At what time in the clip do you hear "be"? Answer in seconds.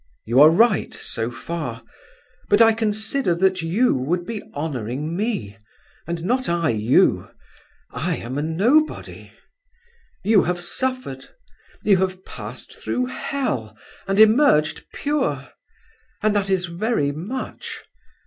4.25-4.41